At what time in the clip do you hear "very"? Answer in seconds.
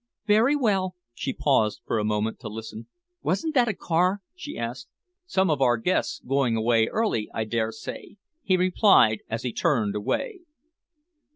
0.25-0.55